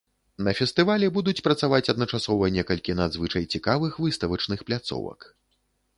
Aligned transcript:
На 0.45 0.51
фестывалі 0.59 1.09
будуць 1.17 1.43
працаваць 1.47 1.89
адначасова 1.93 2.49
некалькі 2.57 2.97
надзвычай 3.03 3.49
цікавых 3.57 4.03
выставачных 4.07 4.59
пляцовак. 4.71 5.33